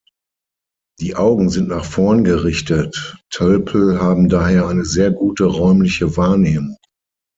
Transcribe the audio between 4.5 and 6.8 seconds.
eine sehr gute räumliche Wahrnehmung.